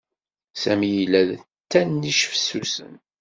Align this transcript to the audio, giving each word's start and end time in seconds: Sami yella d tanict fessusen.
Sami 0.61 0.89
yella 0.97 1.21
d 1.29 1.31
tanict 1.71 2.21
fessusen. 2.31 2.93